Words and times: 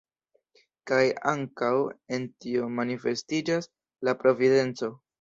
Kaj 0.91 1.01
ankaŭ 1.33 1.69
en 2.19 2.27
tio 2.41 2.73
manifestiĝas 2.81 3.73
la 4.09 4.21
Providenco. 4.27 4.95